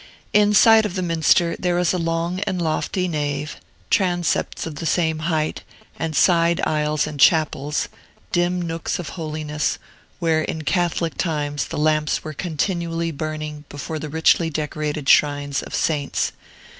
Inside 0.33 0.83
of 0.87 0.95
the 0.95 1.03
minster 1.03 1.55
there 1.59 1.77
is 1.77 1.93
a 1.93 1.99
long 1.99 2.39
and 2.47 2.59
lofty 2.59 3.07
nave, 3.07 3.57
transepts 3.91 4.65
of 4.65 4.77
the 4.77 4.87
same 4.87 5.19
height, 5.29 5.61
and 5.99 6.15
side 6.15 6.59
aisles 6.65 7.05
and 7.05 7.19
chapels, 7.19 7.87
dim 8.31 8.59
nooks 8.59 8.97
of 8.97 9.09
holiness, 9.09 9.77
where 10.17 10.41
in 10.41 10.63
Catholic 10.63 11.19
times 11.19 11.67
the 11.67 11.77
lamps 11.77 12.23
were 12.23 12.33
continually 12.33 13.11
burning 13.11 13.65
before 13.69 13.99
the 13.99 14.09
richly 14.09 14.49
decorated 14.49 15.07
shrines 15.07 15.61
of 15.61 15.75
saints. 15.75 16.31